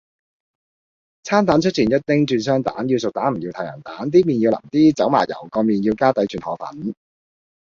[1.21, 6.95] 餐蛋出前一丁轉雙蛋，要熟蛋唔要太陽蛋，啲麵要淋啲，走麻油，個麵要加底轉河粉